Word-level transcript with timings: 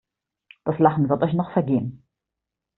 Das 0.63 0.79
Lachen 0.79 1.09
wird 1.09 1.21
euch 1.21 1.33
noch 1.33 1.51
vergehen. 1.53 2.03